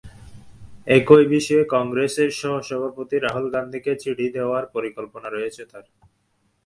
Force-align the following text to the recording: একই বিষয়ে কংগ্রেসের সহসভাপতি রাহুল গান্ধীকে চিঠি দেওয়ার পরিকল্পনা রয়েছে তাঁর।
একই 0.97 1.23
বিষয়ে 1.27 1.63
কংগ্রেসের 1.75 2.29
সহসভাপতি 2.41 3.15
রাহুল 3.17 3.45
গান্ধীকে 3.49 3.91
চিঠি 3.95 4.27
দেওয়ার 4.29 4.63
পরিকল্পনা 4.75 5.27
রয়েছে 5.29 5.63
তাঁর। 5.71 5.85